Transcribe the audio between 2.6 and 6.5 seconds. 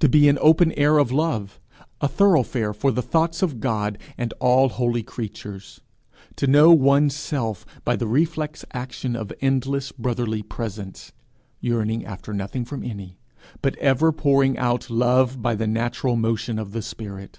for the thoughts of God and all holy creatures! to